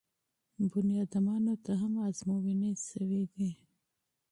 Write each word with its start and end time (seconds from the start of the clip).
انسانانو 0.63 1.53
ته 1.63 1.71
هم 1.81 1.93
ازموینې 2.09 2.71
شوي 2.89 3.23
دي. 3.33 3.51